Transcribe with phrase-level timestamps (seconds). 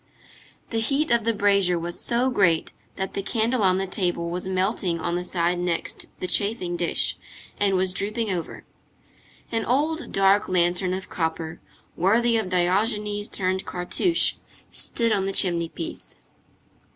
[0.71, 4.47] The heat of the brazier was so great, that the candle on the table was
[4.47, 7.19] melting on the side next the chafing dish,
[7.59, 8.65] and was drooping over.
[9.51, 11.61] An old dark lantern of copper,
[11.95, 14.37] worthy of Diogenes turned Cartouche,
[14.71, 16.15] stood on the chimney piece.